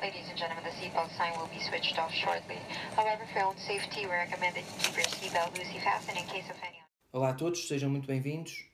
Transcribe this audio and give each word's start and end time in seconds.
Ladies 0.00 0.30
and 0.30 0.38
gentlemen, 0.38 0.64
the 0.64 0.70
seatbelt 0.70 1.10
sign 1.14 1.38
will 1.38 1.48
be 1.48 1.60
switched 1.60 1.98
off 1.98 2.10
shortly. 2.10 2.56
However, 2.96 3.22
for 3.34 3.40
own 3.40 3.58
safety, 3.58 4.06
we 4.06 4.12
recommend 4.12 4.56
that 4.56 4.64
you 4.64 4.74
keep 4.78 4.96
your 4.96 5.04
seatbelt 5.04 5.58
loosely 5.58 5.78
fastened 5.80 6.16
in 6.16 6.24
case 6.24 6.48
of 6.48 6.56
any... 6.62 6.78
Olá 7.12 7.28
a 7.28 7.34
todos, 7.34 7.68
sejam 7.68 7.90
muito 7.90 8.06
bem-vindos. 8.06 8.64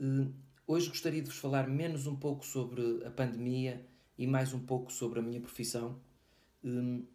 Uh, 0.00 0.32
hoje 0.66 0.88
gostaria 0.88 1.22
de 1.22 1.30
vos 1.30 1.38
falar 1.38 1.68
menos 1.68 2.08
um 2.08 2.16
pouco 2.16 2.44
sobre 2.44 2.82
a 3.06 3.10
pandemia 3.12 3.86
e 4.18 4.26
mais 4.26 4.52
um 4.52 4.58
pouco 4.58 4.92
sobre 4.92 5.20
a 5.20 5.22
minha 5.22 5.40
profissão, 5.40 5.96
uh, 6.64 7.06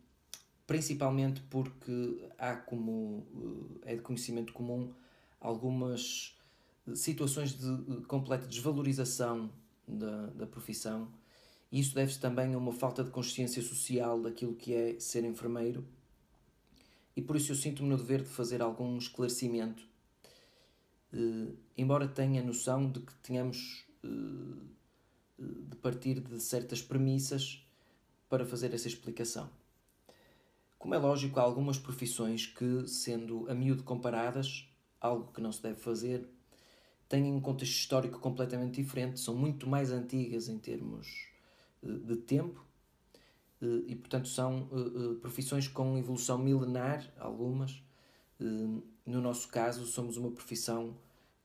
principalmente 0.66 1.42
porque 1.50 2.30
há 2.38 2.56
como 2.56 3.28
uh, 3.34 3.80
é 3.84 3.96
de 3.96 4.02
conhecimento 4.02 4.54
comum 4.54 4.94
algumas 5.42 6.38
situações 6.96 7.54
de 7.54 8.02
completa 8.06 8.48
desvalorização 8.48 9.52
da, 9.86 10.28
da 10.28 10.48
profissão 10.48 11.12
isso 11.72 11.96
deve-se 11.96 12.20
também 12.20 12.54
a 12.54 12.58
uma 12.58 12.72
falta 12.72 13.04
de 13.04 13.12
consciência 13.12 13.62
social 13.62 14.22
daquilo 14.22 14.56
que 14.56 14.73
é 14.73 15.00
ser 15.00 15.26
enfermeiro. 15.26 15.86
E 17.16 17.22
por 17.22 17.36
isso 17.36 17.52
eu 17.52 17.56
sinto-me 17.56 17.90
no 17.90 17.98
dever 17.98 18.22
de 18.22 18.30
fazer 18.30 18.62
algum 18.62 18.98
esclarecimento, 18.98 19.84
uh, 21.14 21.56
embora 21.78 22.08
tenha 22.08 22.44
noção 22.44 22.90
de 22.90 23.00
que 23.00 23.14
tenhamos 23.16 23.86
uh, 24.04 24.76
de 25.38 25.76
partir 25.78 26.20
de 26.20 26.40
certas 26.40 26.82
premissas 26.82 27.66
para 28.30 28.45
fazer 28.45 28.73
essa 28.73 28.88
explicação. 28.88 29.50
Como 30.78 30.94
é 30.94 30.98
lógico, 30.98 31.40
há 31.40 31.44
algumas 31.44 31.78
profissões 31.78 32.45
que, 32.45 32.88
sendo 32.88 33.50
a 33.50 33.54
miúdo 33.54 33.84
comparadas, 33.84 34.68
algo 35.00 35.32
que 35.32 35.42
não 35.42 35.52
se 35.52 35.64
deve 35.64 35.80
fazer, 35.80 36.28
têm 37.08 37.34
um 37.34 37.40
contexto 37.40 37.73
histórico 37.73 38.20
completamente 38.20 38.82
diferente, 38.82 39.20
são 39.20 39.36
muito 39.36 39.68
mais 39.68 39.92
antigas 39.92 40.48
em 40.48 40.59
termos 40.59 41.34
de 41.85 42.16
tempo 42.17 42.66
eh, 43.62 43.84
e, 43.88 43.95
portanto, 43.95 44.27
são 44.27 44.70
eh, 44.71 45.13
eh, 45.13 45.20
profissões 45.20 45.67
com 45.67 45.97
evolução 45.97 46.38
milenar, 46.38 47.11
algumas. 47.19 47.83
No 48.38 49.22
nosso 49.22 49.47
caso, 49.47 49.86
somos 49.86 50.17
uma 50.17 50.30
profissão 50.30 50.97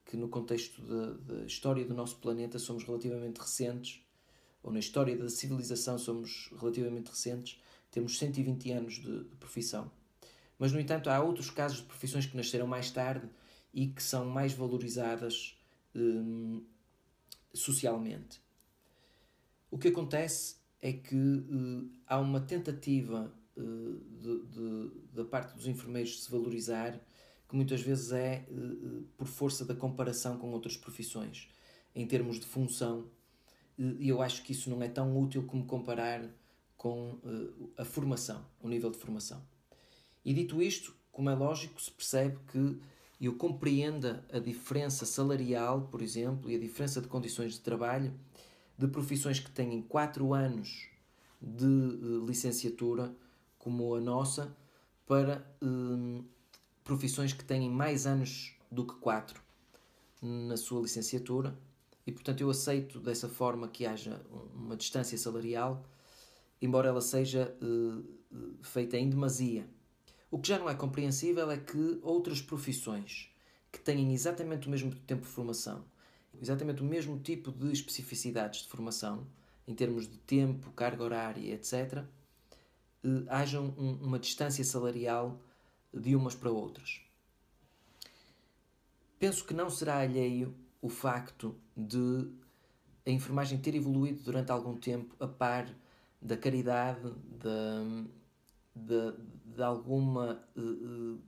que, 0.05 0.17
no 0.17 0.29
contexto 0.29 0.83
da, 0.83 1.13
da 1.35 1.45
história 1.47 1.85
do 1.85 1.95
nosso 1.95 2.17
planeta, 2.17 2.59
somos 2.59 2.83
relativamente 2.83 3.39
recentes, 3.39 4.03
ou 4.61 4.73
na 4.73 4.81
história 4.81 5.17
da 5.17 5.29
civilização, 5.29 5.97
somos 5.99 6.51
relativamente 6.59 7.09
recentes, 7.09 7.63
temos 7.91 8.19
120 8.19 8.73
anos 8.73 8.95
de, 8.95 9.25
de 9.25 9.37
profissão. 9.37 9.91
Mas, 10.59 10.73
no 10.73 10.81
entanto, 10.81 11.09
há 11.09 11.23
outros 11.23 11.49
casos 11.49 11.79
de 11.79 11.85
profissões 11.85 12.27
que 12.27 12.37
nasceram 12.37 12.67
mais 12.67 12.91
tarde 12.91 13.29
e 13.73 13.87
que 13.87 14.03
são 14.03 14.27
mais 14.27 14.53
valorizadas 14.53 15.57
socialmente. 17.55 18.41
O 19.71 19.79
que 19.79 19.89
acontece 19.89 20.57
é 20.83 20.93
que 20.93 21.15
uh, 21.15 21.91
há 22.07 22.19
uma 22.19 22.41
tentativa 22.41 23.33
uh, 23.57 24.01
de, 24.21 24.47
de, 24.47 24.91
da 25.13 25.25
parte 25.25 25.55
dos 25.55 25.67
enfermeiros 25.69 26.13
de 26.13 26.19
se 26.23 26.31
valorizar 26.31 26.99
que 27.49 27.57
muitas 27.57 27.81
vezes 27.81 28.11
é 28.13 28.47
uh, 28.51 29.03
por 29.17 29.27
força 29.27 29.65
da 29.65 29.75
comparação 29.75 30.39
com 30.39 30.51
outras 30.51 30.77
profissões, 30.77 31.49
em 31.95 32.07
termos 32.07 32.41
de 32.41 32.47
função, 32.47 33.09
e 33.79 34.09
eu 34.09 34.21
acho 34.21 34.43
que 34.43 34.53
isso 34.53 34.69
não 34.69 34.83
é 34.83 34.89
tão 34.89 35.19
útil 35.19 35.45
como 35.45 35.65
comparar 35.65 36.23
com 36.77 37.19
a 37.79 37.85
formação, 37.85 38.45
o 38.61 38.69
nível 38.69 38.91
de 38.91 38.99
formação. 38.99 39.43
E 40.23 40.35
dito 40.35 40.61
isto, 40.61 40.95
como 41.11 41.31
é 41.31 41.35
lógico, 41.35 41.81
se 41.81 41.91
percebe 41.91 42.39
que 42.53 42.79
eu 43.19 43.35
compreenda 43.37 44.23
a 44.31 44.39
diferença 44.39 45.07
salarial, 45.07 45.89
por 45.91 46.03
exemplo, 46.03 46.51
e 46.51 46.57
a 46.57 46.59
diferença 46.59 47.01
de 47.01 47.09
condições 47.09 47.55
de 47.55 47.61
trabalho 47.61 48.13
de 48.81 48.89
profissões 48.89 49.39
que 49.39 49.51
têm 49.51 49.83
4 49.83 50.33
anos 50.33 50.89
de 51.39 51.67
uh, 51.67 52.25
licenciatura, 52.27 53.15
como 53.59 53.95
a 53.95 54.01
nossa, 54.01 54.57
para 55.07 55.47
uh, 55.63 56.25
profissões 56.83 57.35
que 57.35 57.45
têm 57.45 57.69
mais 57.69 58.07
anos 58.07 58.55
do 58.73 58.87
que 58.87 58.95
4 58.95 59.39
na 60.23 60.57
sua 60.57 60.81
licenciatura. 60.81 61.55
E 62.07 62.13
portanto 62.13 62.41
eu 62.41 62.49
aceito 62.49 62.99
dessa 63.01 63.29
forma 63.29 63.69
que 63.69 63.85
haja 63.85 64.19
uma 64.55 64.75
distância 64.77 65.19
salarial, 65.19 65.85
embora 66.61 66.89
ela 66.89 67.03
seja 67.03 67.55
uh, 67.61 68.03
feita 68.63 68.97
em 68.97 69.11
demasia. 69.11 69.69
O 70.31 70.39
que 70.39 70.49
já 70.49 70.59
não 70.59 70.71
é 70.71 70.75
compreensível 70.75 71.51
é 71.51 71.59
que 71.59 72.01
outras 72.03 72.41
profissões 72.41 73.29
que 73.71 73.79
têm 73.79 74.15
exatamente 74.15 74.69
o 74.69 74.71
mesmo 74.71 74.95
tempo 74.95 75.23
de 75.23 75.29
formação 75.29 75.85
exatamente 76.41 76.83
o 76.83 76.85
mesmo 76.85 77.19
tipo 77.19 77.51
de 77.51 77.73
especificidades 77.73 78.63
de 78.63 78.69
formação, 78.69 79.27
em 79.67 79.75
termos 79.75 80.09
de 80.09 80.19
tempo, 80.19 80.71
carga 80.73 81.03
horária, 81.03 81.55
etc., 81.55 82.05
eh, 83.05 83.25
haja 83.29 83.61
um, 83.61 83.99
uma 84.03 84.19
distância 84.19 84.65
salarial 84.65 85.41
de 85.93 86.15
umas 86.15 86.35
para 86.35 86.51
outras. 86.51 87.01
Penso 89.19 89.45
que 89.45 89.55
não 89.55 89.71
será 89.71 89.99
alheio 89.99 90.55
o 90.81 90.89
facto 90.89 91.55
de 91.77 92.31
a 93.07 93.11
enfermagem 93.11 93.59
ter 93.59 93.75
evoluído 93.75 94.23
durante 94.23 94.53
algum 94.53 94.77
tempo 94.77 95.15
a 95.19 95.27
par 95.27 95.69
da 96.21 96.37
caridade, 96.37 97.11
de, 97.39 98.09
de, 98.75 99.13
de 99.57 99.63
alguma 99.63 100.43
uh, 100.57 101.19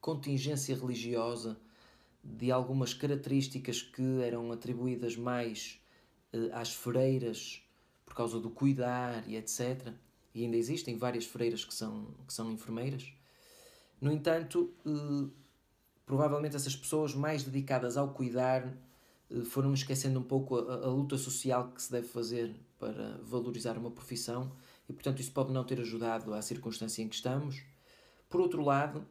contingência 0.00 0.76
religiosa 0.76 1.58
de 2.34 2.50
algumas 2.50 2.92
características 2.92 3.82
que 3.82 4.20
eram 4.22 4.50
atribuídas 4.50 5.16
mais 5.16 5.80
uh, 6.32 6.50
às 6.52 6.74
freiras 6.74 7.62
por 8.04 8.14
causa 8.14 8.40
do 8.40 8.50
cuidar 8.50 9.28
e 9.28 9.36
etc. 9.36 9.92
E 10.34 10.44
ainda 10.44 10.56
existem 10.56 10.96
várias 10.96 11.24
freiras 11.24 11.64
que 11.64 11.74
são, 11.74 12.08
que 12.26 12.32
são 12.32 12.50
enfermeiras. 12.52 13.12
No 14.00 14.12
entanto, 14.12 14.74
uh, 14.84 15.30
provavelmente 16.04 16.56
essas 16.56 16.76
pessoas 16.76 17.14
mais 17.14 17.42
dedicadas 17.42 17.96
ao 17.96 18.10
cuidar 18.10 18.66
uh, 19.30 19.44
foram 19.44 19.72
esquecendo 19.72 20.18
um 20.18 20.24
pouco 20.24 20.56
a, 20.56 20.86
a, 20.86 20.88
luta 20.88 21.16
social 21.16 21.70
que 21.72 21.82
se 21.82 21.90
deve 21.90 22.08
fazer 22.08 22.54
para 22.78 23.18
valorizar 23.22 23.78
uma 23.78 23.90
profissão 23.90 24.52
e, 24.88 24.92
portanto, 24.92 25.20
isso 25.20 25.32
pode 25.32 25.52
não 25.52 25.64
ter 25.64 25.80
ajudado 25.80 26.34
à 26.34 26.42
circunstância 26.42 27.02
em 27.02 27.08
que 27.08 27.14
estamos. 27.14 27.62
Por 28.28 28.40
outro 28.40 28.62
lado, 28.62 29.06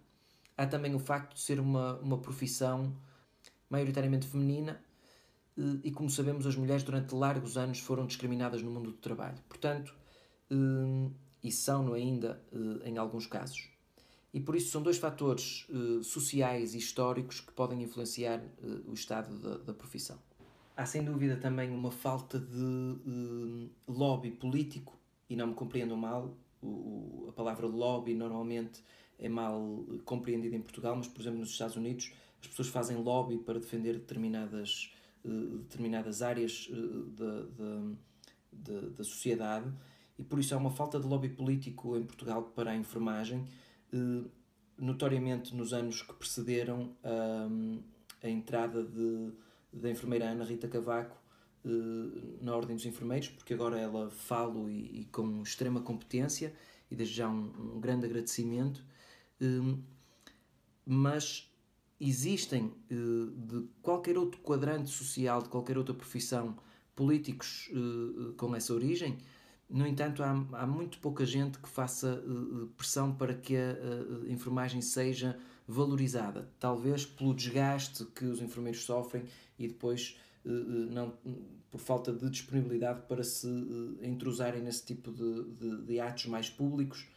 há 0.57 0.65
também 0.65 0.95
o 0.95 0.99
facto 0.99 1.33
de 1.33 1.41
ser 1.41 1.59
uma, 1.59 1.97
uma 1.99 2.17
profissão 2.17 2.95
maioritariamente 3.69 4.27
feminina 4.27 4.81
eh, 5.57 5.79
e, 5.83 5.91
como 5.91 6.09
sabemos, 6.09 6.45
as 6.45 6.55
mulheres 6.55 6.83
durante 6.83 7.13
largos 7.13 7.57
anos 7.57 7.79
foram 7.79 8.05
discriminadas 8.05 8.61
no 8.61 8.71
mundo 8.71 8.91
do 8.91 8.97
trabalho. 8.97 9.37
Portanto, 9.47 9.93
eh, 10.49 11.09
e 11.43 11.51
são 11.51 11.93
ainda 11.93 12.41
eh, 12.51 12.89
em 12.89 12.97
alguns 12.97 13.27
casos. 13.27 13.69
E 14.33 14.39
por 14.39 14.55
isso 14.55 14.69
são 14.69 14.83
dois 14.83 14.97
fatores 14.97 15.65
sociais 16.03 16.75
e 16.75 16.77
históricos 16.77 17.39
que 17.39 17.53
podem 17.53 17.81
influenciar 17.81 18.43
o 18.85 18.93
estado 18.93 19.33
da, 19.39 19.57
da 19.59 19.73
profissão. 19.73 20.19
Há 20.75 20.85
sem 20.85 21.05
dúvida 21.05 21.37
também 21.37 21.69
uma 21.71 21.89
falta 21.89 22.37
de 22.37 23.69
lobby 23.87 24.31
político, 24.31 24.99
e 25.29 25.37
não 25.37 25.47
me 25.47 25.53
compreendam 25.53 25.95
mal, 25.95 26.35
a 27.29 27.31
palavra 27.31 27.65
lobby 27.65 28.13
normalmente 28.13 28.83
é 29.19 29.29
mal 29.29 29.85
compreendida 30.03 30.55
em 30.55 30.61
Portugal, 30.61 30.95
mas 30.95 31.07
por 31.07 31.21
exemplo 31.21 31.39
nos 31.39 31.49
Estados 31.49 31.75
Unidos 31.75 32.11
as 32.41 32.47
pessoas 32.47 32.67
fazem 32.67 32.97
lobby 32.97 33.37
para 33.37 33.59
defender 33.59 33.93
determinadas, 33.93 34.93
uh, 35.23 35.57
determinadas 35.59 36.21
áreas 36.21 36.69
uh, 36.69 37.03
da, 37.11 37.41
da, 38.51 38.87
da, 38.89 39.03
sociedade 39.03 39.71
e 40.17 40.23
por 40.23 40.39
isso 40.39 40.53
há 40.53 40.57
uma 40.57 40.71
falta 40.71 40.99
de 40.99 41.07
lobby 41.07 41.29
político 41.29 41.97
em 41.97 42.03
Portugal 42.03 42.43
para 42.55 42.71
a 42.71 42.75
enfermagem, 42.75 43.45
uh, 43.93 44.29
notoriamente 44.77 45.55
nos 45.55 45.73
anos 45.73 46.01
que 46.01 46.13
precederam 46.13 46.93
a 48.21 48.29
entrada 48.29 48.83
de, 48.83 49.31
da 49.71 49.89
enfermeira 49.89 50.25
Ana 50.29 50.43
Rita 50.43 50.67
Cavaco 50.67 51.15
na 52.41 52.53
Ordem 52.53 52.75
dos 52.75 52.85
Enfermeiros, 52.85 53.29
porque 53.29 53.53
agora 53.53 53.79
ela 53.79 54.09
falo 54.09 54.69
e, 54.69 55.01
e 55.01 55.05
com 55.05 55.41
extrema 55.41 55.79
competência 55.79 56.53
e 56.91 56.95
desde 56.95 57.15
já 57.15 57.29
um, 57.29 57.75
um 57.75 57.79
grande 57.79 58.05
agradecimento. 58.05 58.83
Mas 60.85 61.49
existem 61.99 62.71
eh, 62.89 62.95
de 63.35 63.67
qualquer 63.81 64.17
outro 64.17 64.39
quadrante 64.41 64.89
social, 64.89 65.41
de 65.41 65.49
qualquer 65.49 65.77
outra 65.77 65.93
profissão, 65.93 66.55
políticos 66.95 67.69
eh, 67.71 68.33
com 68.37 68.55
essa 68.55 68.73
origem. 68.73 69.17
No 69.69 69.87
entanto, 69.87 70.21
há, 70.21 70.31
há 70.53 70.67
muito 70.67 70.99
pouca 70.99 71.25
gente 71.25 71.57
que 71.57 71.67
faça 71.67 72.23
eh, 72.23 72.67
pressão 72.77 73.13
para 73.15 73.33
que 73.33 73.55
a, 73.55 73.71
a 74.27 74.31
enfermagem 74.31 74.81
seja 74.81 75.37
valorizada. 75.67 76.49
Talvez 76.59 77.05
pelo 77.05 77.33
desgaste 77.33 78.05
que 78.05 78.25
os 78.25 78.41
enfermeiros 78.41 78.83
sofrem 78.83 79.25
e 79.57 79.67
depois 79.67 80.19
não, 80.43 81.11
por 81.71 81.79
falta 81.79 82.13
de 82.13 82.29
disponibilidade 82.29 83.01
para 83.07 83.23
se 83.23 83.47
entrosarem 83.99 84.61
nesse 84.61 84.85
tipo 84.85 85.11
de, 85.11 85.43
de, 85.55 85.81
de 85.87 85.99
atos 85.99 86.27
mais 86.27 86.51
públicos 86.51 87.07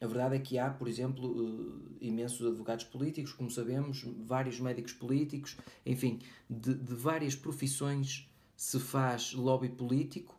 a 0.00 0.06
verdade 0.06 0.36
é 0.36 0.38
que 0.38 0.58
há, 0.58 0.70
por 0.70 0.88
exemplo, 0.88 1.26
uh, 1.26 1.96
imensos 2.00 2.46
advogados 2.46 2.84
políticos, 2.84 3.32
como 3.32 3.50
sabemos, 3.50 4.04
vários 4.26 4.60
médicos 4.60 4.92
políticos, 4.92 5.56
enfim, 5.84 6.20
de, 6.48 6.74
de 6.74 6.94
várias 6.94 7.34
profissões 7.34 8.28
se 8.56 8.78
faz 8.80 9.32
lobby 9.34 9.68
político, 9.68 10.38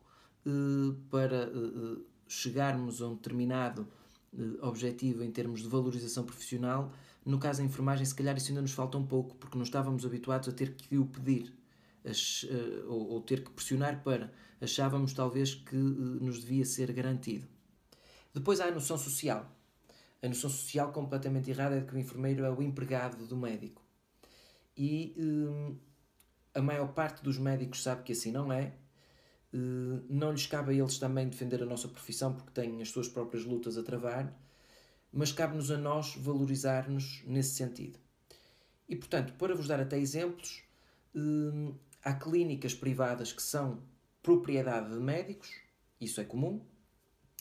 para 1.10 1.52
chegarmos 2.28 3.02
a 3.02 3.08
um 3.08 3.16
determinado 3.16 3.88
objetivo 4.62 5.24
em 5.24 5.32
termos 5.32 5.62
de 5.62 5.68
valorização 5.68 6.24
profissional. 6.24 6.92
No 7.26 7.38
caso 7.38 7.60
da 7.60 7.66
enfermagem, 7.66 8.06
se 8.06 8.16
calhar 8.16 8.36
isso 8.38 8.50
ainda 8.50 8.62
nos 8.62 8.72
falta 8.72 8.98
um 8.98 9.06
pouco, 9.06 9.36
porque 9.36 9.58
não 9.58 9.64
estávamos 9.64 10.06
habituados 10.06 10.50
a 10.50 10.52
ter 10.52 10.74
que 10.74 10.98
o 10.98 11.06
pedir 11.06 11.54
ou 12.88 13.22
ter 13.22 13.44
que 13.44 13.52
pressionar 13.52 14.02
para. 14.04 14.32
Achávamos 14.62 15.14
talvez 15.14 15.54
que 15.54 15.76
nos 15.76 16.42
devia 16.42 16.66
ser 16.66 16.92
garantido. 16.92 17.48
Depois 18.40 18.62
há 18.62 18.68
a 18.68 18.72
noção 18.72 18.98
social. 18.98 19.54
A 20.24 20.28
noção 20.30 20.50
social 20.50 20.94
completamente 20.94 21.50
errada 21.50 21.76
é 21.76 21.82
de 21.82 21.86
que 21.86 21.94
o 21.94 22.00
enfermeiro 22.00 22.46
é 22.46 22.50
o 22.50 22.62
empregado 22.62 23.28
do 23.28 23.36
médico. 23.36 23.84
E 24.78 25.14
hum, 25.18 25.78
a 26.54 26.62
maior 26.62 26.94
parte 26.94 27.22
dos 27.22 27.38
médicos 27.38 27.84
sabe 27.84 28.04
que 28.04 28.14
assim 28.14 28.32
não 28.32 28.52
é. 28.52 28.74
Uh, 29.54 30.06
não 30.10 30.32
lhes 30.32 30.48
cabe 30.48 30.72
a 30.72 30.74
eles 30.74 30.98
também 30.98 31.28
defender 31.28 31.62
a 31.62 31.66
nossa 31.66 31.90
profissão 31.90 32.34
porque 32.34 32.52
têm 32.52 32.82
as 32.82 32.90
suas 32.90 33.10
próprias 33.10 33.44
lutas 33.44 33.78
a 33.78 33.84
travar, 33.84 34.34
mas 35.12 35.34
cabe-nos 35.34 35.70
a 35.70 35.78
nós 35.78 36.16
valorizar-nos 36.16 37.22
nesse 37.26 37.56
sentido. 37.56 38.00
E 38.88 38.96
portanto, 38.96 39.34
para 39.34 39.54
vos 39.54 39.68
dar 39.68 39.82
até 39.82 40.00
exemplos, 40.00 40.64
uh, 41.14 41.76
há 42.02 42.14
clínicas 42.14 42.74
privadas 42.74 43.34
que 43.34 43.42
são 43.42 43.84
propriedade 44.24 44.94
de 44.94 45.00
médicos, 45.00 45.50
isso 46.00 46.22
é 46.22 46.24
comum, 46.24 46.66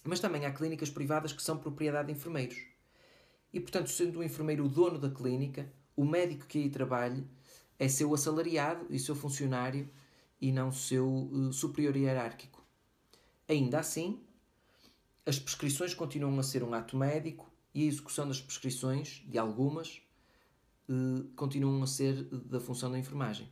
mas 0.05 0.21
também 0.21 0.45
há 0.47 0.53
clínicas 0.53 0.91
privadas 0.91 1.33
que 1.33 1.43
são 1.43 1.59
propriedade 1.59 2.07
de 2.07 2.13
enfermeiros. 2.13 2.59
E, 3.53 3.61
portanto, 3.61 3.91
sendo 3.91 4.19
o 4.19 4.25
enfermeiro 4.25 4.65
o 4.65 4.69
dono 4.69 4.99
da 4.99 5.11
clínica, 5.11 5.73
o 5.97 6.05
médico 6.05 6.47
que 6.47 6.59
aí 6.59 6.71
trabalhe 6.71 7.27
é 7.79 7.89
seu 7.89 8.13
assalariado 8.13 8.87
e 8.91 8.99
seu 8.99 9.15
funcionário 9.15 9.89
e 10.41 10.53
não 10.53 10.71
seu 10.71 11.09
uh, 11.09 11.53
superior 11.53 11.97
hierárquico. 11.97 12.63
Ainda 13.49 13.81
assim, 13.81 14.21
as 15.25 15.39
prescrições 15.39 15.95
continuam 15.95 16.39
a 16.39 16.43
ser 16.43 16.63
um 16.63 16.75
ato 16.75 16.97
médico 16.97 17.51
e 17.75 17.85
a 17.85 17.87
execução 17.87 18.29
das 18.29 18.41
prescrições, 18.41 19.23
de 19.27 19.39
algumas, 19.39 20.03
uh, 20.89 21.25
continuam 21.35 21.83
a 21.83 21.87
ser 21.87 22.25
da 22.25 22.61
função 22.61 22.91
da 22.91 22.99
enfermagem. 22.99 23.49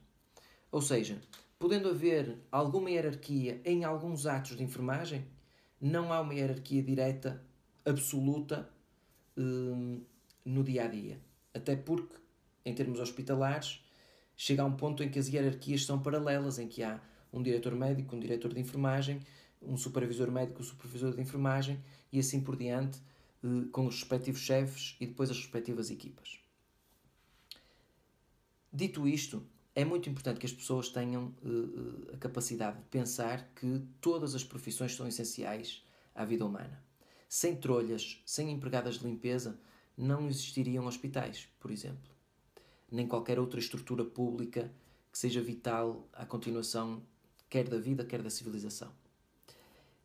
Ou 0.71 0.83
seja, 0.83 1.21
podendo 1.59 1.89
haver 1.89 2.39
alguma 2.53 2.91
hierarquia 2.91 3.61
em 3.65 3.85
alguns 3.85 4.27
atos 4.27 4.57
de 4.57 4.63
enfermagem, 4.63 5.27
não 5.81 6.13
há 6.13 6.21
uma 6.21 6.35
hierarquia 6.35 6.83
direta, 6.83 7.43
absoluta, 7.85 8.69
hum, 9.37 10.01
no 10.45 10.65
dia 10.65 10.85
a 10.85 10.89
dia. 10.89 11.21
Até 11.55 11.77
porque, 11.77 12.15
em 12.65 12.75
termos 12.75 13.01
hospitalares, 13.01 13.85
chega 14.37 14.63
a 14.63 14.67
um 14.67 14.77
ponto 14.77 15.03
em 15.03 15.11
que 15.11 15.19
as 15.19 15.29
hierarquias 15.29 15.85
são 15.85 15.99
paralelas, 15.99 16.59
em 16.59 16.69
que 16.69 16.83
há 16.83 17.01
um 17.33 17.43
diretor 17.43 17.75
médico, 17.75 18.17
um 18.17 18.21
diretor 18.21 18.53
de 18.53 18.61
enfermagem, 18.61 19.21
um 19.61 19.77
supervisor 19.77 20.31
médico, 20.31 20.61
um 20.61 20.65
supervisor 20.65 21.15
de 21.15 21.21
enfermagem 21.21 21.83
e 22.13 22.19
assim 22.19 22.41
por 22.41 22.57
diante, 22.57 23.01
hum, 23.43 23.69
com 23.71 23.87
os 23.87 23.97
respectivos 23.97 24.41
chefes 24.41 24.97
e 25.01 25.07
depois 25.07 25.31
as 25.31 25.37
respectivas 25.37 25.91
equipas. 25.91 26.41
Dito 28.73 29.09
isto, 29.09 29.43
é 29.77 29.85
muito 29.85 30.09
importante 30.09 30.41
que 30.41 30.47
as 30.47 30.55
pessoas 30.55 30.89
tenham 30.89 31.35
uh, 31.45 32.15
a 32.15 32.17
capacidade 32.17 32.79
de 32.79 32.85
pensar 32.85 33.47
que 33.55 33.83
todas 34.01 34.35
as 34.35 34.43
profissões 34.43 34.97
são 34.97 35.07
essenciais 35.07 35.85
à 36.15 36.25
vida 36.25 36.47
humana. 36.47 36.83
Sem 37.29 37.55
trolhas, 37.55 38.23
sem 38.25 38.51
empregadas 38.51 38.99
de 38.99 39.07
limpeza, 39.07 39.61
não 39.95 40.29
existiriam 40.29 40.87
hospitais, 40.87 41.47
por 41.61 41.71
exemplo. 41.71 42.11
Nem 42.91 43.07
qualquer 43.07 43.39
outra 43.39 43.61
estrutura 43.61 44.03
pública 44.03 44.73
que 45.13 45.19
seja 45.19 45.43
vital 45.43 46.09
à 46.15 46.25
continuação 46.25 47.03
quer 47.51 47.69
da 47.69 47.79
vida, 47.79 48.03
quer 48.03 48.23
da 48.23 48.31
civilização. 48.31 48.91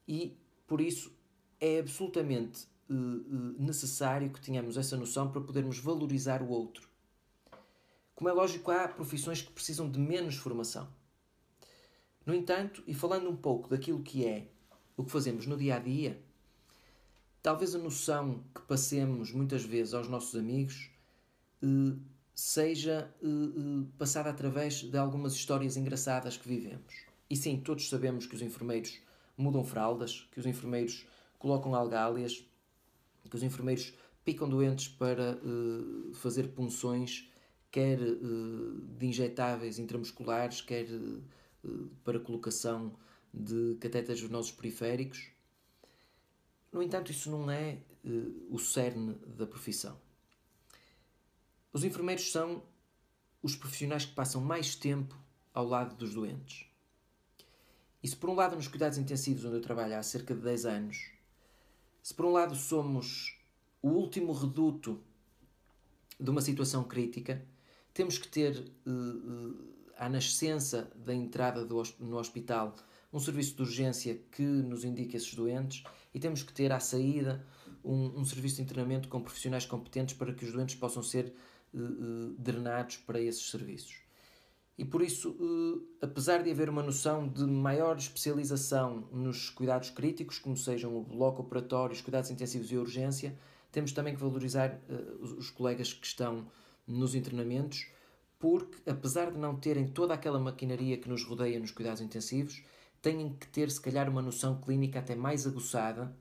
E, 0.05 0.35
por 0.67 0.81
isso, 0.81 1.13
é 1.61 1.79
absolutamente 1.79 2.67
uh, 2.89 3.55
necessário 3.57 4.31
que 4.31 4.41
tenhamos 4.41 4.75
essa 4.75 4.97
noção 4.97 5.31
para 5.31 5.39
podermos 5.39 5.79
valorizar 5.79 6.41
o 6.41 6.49
outro 6.49 6.90
como 8.21 8.29
é 8.29 8.33
lógico, 8.33 8.69
há 8.69 8.87
profissões 8.87 9.41
que 9.41 9.51
precisam 9.51 9.89
de 9.89 9.97
menos 9.97 10.35
formação. 10.35 10.87
No 12.23 12.35
entanto, 12.35 12.83
e 12.85 12.93
falando 12.93 13.27
um 13.27 13.35
pouco 13.35 13.67
daquilo 13.67 14.03
que 14.03 14.23
é 14.23 14.45
o 14.95 15.03
que 15.03 15.09
fazemos 15.09 15.47
no 15.47 15.57
dia 15.57 15.77
a 15.77 15.79
dia, 15.79 16.21
talvez 17.41 17.73
a 17.73 17.79
noção 17.79 18.43
que 18.53 18.61
passemos 18.61 19.31
muitas 19.31 19.63
vezes 19.63 19.95
aos 19.95 20.07
nossos 20.07 20.35
amigos 20.35 20.91
eh, 21.63 21.97
seja 22.35 23.11
eh, 23.23 23.25
eh, 23.25 23.87
passada 23.97 24.29
através 24.29 24.83
de 24.83 24.97
algumas 24.99 25.33
histórias 25.33 25.75
engraçadas 25.75 26.37
que 26.37 26.47
vivemos. 26.47 26.93
E 27.27 27.35
sim, 27.35 27.59
todos 27.59 27.89
sabemos 27.89 28.27
que 28.27 28.35
os 28.35 28.43
enfermeiros 28.43 28.99
mudam 29.35 29.63
fraldas, 29.63 30.29
que 30.31 30.39
os 30.39 30.45
enfermeiros 30.45 31.07
colocam 31.39 31.73
algálias, 31.73 32.45
que 33.27 33.35
os 33.35 33.41
enfermeiros 33.41 33.95
picam 34.23 34.47
doentes 34.47 34.89
para 34.89 35.39
fazer 36.13 36.49
punções 36.49 37.30
quer 37.71 37.99
uh, 37.99 38.81
de 38.97 39.05
injetáveis 39.07 39.79
intramusculares, 39.79 40.61
quer 40.61 40.85
uh, 40.91 41.89
para 42.03 42.19
colocação 42.19 42.93
de 43.33 43.77
catéteres 43.79 44.21
venosos 44.21 44.51
periféricos. 44.51 45.29
No 46.71 46.83
entanto, 46.83 47.11
isso 47.11 47.31
não 47.31 47.49
é 47.49 47.77
uh, 48.03 48.47
o 48.53 48.59
cerne 48.59 49.15
da 49.25 49.47
profissão. 49.47 49.97
Os 51.71 51.83
enfermeiros 51.83 52.31
são 52.31 52.61
os 53.41 53.55
profissionais 53.55 54.05
que 54.05 54.13
passam 54.13 54.41
mais 54.41 54.75
tempo 54.75 55.17
ao 55.53 55.65
lado 55.65 55.95
dos 55.95 56.13
doentes. 56.13 56.65
E 58.03 58.07
se 58.07 58.15
por 58.15 58.29
um 58.29 58.35
lado 58.35 58.55
nos 58.55 58.67
cuidados 58.67 58.97
intensivos 58.97 59.45
onde 59.45 59.55
eu 59.55 59.61
trabalho 59.61 59.97
há 59.97 60.03
cerca 60.03 60.33
de 60.33 60.41
10 60.41 60.65
anos, 60.65 61.11
se 62.03 62.13
por 62.13 62.25
um 62.25 62.31
lado 62.31 62.55
somos 62.55 63.37
o 63.81 63.89
último 63.89 64.33
reduto 64.33 65.01
de 66.19 66.29
uma 66.29 66.41
situação 66.41 66.83
crítica, 66.83 67.45
temos 67.93 68.17
que 68.17 68.27
ter, 68.27 68.57
uh, 68.87 69.55
à 69.97 70.09
nascença 70.09 70.91
da 70.95 71.13
entrada 71.13 71.65
do, 71.65 71.81
no 71.99 72.17
hospital, 72.17 72.75
um 73.11 73.19
serviço 73.19 73.55
de 73.55 73.61
urgência 73.61 74.21
que 74.31 74.41
nos 74.41 74.85
indique 74.85 75.17
esses 75.17 75.33
doentes 75.33 75.83
e 76.13 76.19
temos 76.19 76.43
que 76.43 76.53
ter 76.53 76.71
à 76.71 76.79
saída 76.79 77.45
um, 77.83 78.19
um 78.19 78.25
serviço 78.25 78.57
de 78.57 78.61
internamento 78.61 79.09
com 79.09 79.21
profissionais 79.21 79.65
competentes 79.65 80.15
para 80.15 80.33
que 80.33 80.45
os 80.45 80.53
doentes 80.53 80.75
possam 80.75 81.03
ser 81.03 81.33
uh, 81.73 82.33
drenados 82.37 82.97
para 82.97 83.19
esses 83.19 83.49
serviços. 83.49 84.01
E 84.77 84.85
por 84.85 85.03
isso, 85.03 85.37
apesar 86.01 86.41
de 86.41 86.49
haver 86.49 86.67
uma 86.67 86.81
noção 86.81 87.27
de 87.27 87.43
maior 87.43 87.97
especialização 87.97 89.07
nos 89.11 89.49
cuidados 89.51 89.91
críticos, 89.91 90.39
como 90.39 90.57
sejam 90.57 90.97
o 90.97 91.03
bloco 91.03 91.43
operatório, 91.43 91.93
os 91.93 92.01
cuidados 92.01 92.31
intensivos 92.31 92.71
e 92.71 92.75
a 92.75 92.79
urgência, 92.79 93.37
temos 93.71 93.91
também 93.91 94.15
que 94.15 94.19
valorizar 94.19 94.81
os, 95.19 95.33
os 95.33 95.49
colegas 95.51 95.93
que 95.93 96.07
estão 96.07 96.47
nos 96.87 97.15
internamentos, 97.15 97.87
porque, 98.39 98.89
apesar 98.89 99.31
de 99.31 99.37
não 99.37 99.55
terem 99.55 99.87
toda 99.87 100.13
aquela 100.13 100.39
maquinaria 100.39 100.97
que 100.97 101.07
nos 101.07 101.23
rodeia 101.23 101.59
nos 101.59 101.71
cuidados 101.71 102.01
intensivos, 102.01 102.63
têm 103.01 103.33
que 103.33 103.47
ter, 103.47 103.69
se 103.69 103.79
calhar, 103.79 104.09
uma 104.09 104.21
noção 104.21 104.59
clínica 104.59 104.99
até 104.99 105.15
mais 105.15 105.45
aguçada 105.45 106.15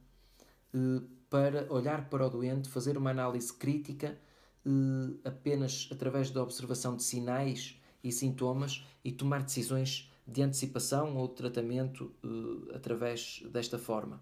eh, 0.74 1.02
para 1.28 1.72
olhar 1.72 2.08
para 2.10 2.26
o 2.26 2.30
doente, 2.30 2.68
fazer 2.68 2.96
uma 2.96 3.10
análise 3.10 3.52
crítica 3.52 4.18
eh, 4.66 5.28
apenas 5.28 5.88
através 5.92 6.30
da 6.30 6.42
observação 6.42 6.96
de 6.96 7.02
sinais 7.02 7.80
e 8.02 8.10
sintomas 8.12 8.84
e 9.04 9.12
tomar 9.12 9.42
decisões 9.42 10.10
de 10.26 10.42
antecipação 10.42 11.16
ou 11.16 11.28
de 11.28 11.34
tratamento 11.34 12.14
eh, 12.22 12.76
através 12.76 13.42
desta 13.50 13.78
forma. 13.78 14.20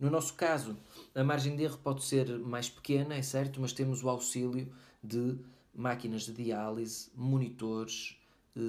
No 0.00 0.08
nosso 0.08 0.32
caso, 0.32 0.78
a 1.14 1.22
margem 1.22 1.54
de 1.54 1.62
erro 1.62 1.76
pode 1.76 2.02
ser 2.02 2.26
mais 2.38 2.70
pequena, 2.70 3.14
é 3.14 3.20
certo, 3.20 3.60
mas 3.60 3.74
temos 3.74 4.02
o 4.02 4.08
auxílio 4.08 4.72
de 5.04 5.38
máquinas 5.74 6.22
de 6.22 6.32
diálise, 6.32 7.10
monitores, 7.14 8.18
eh, 8.56 8.60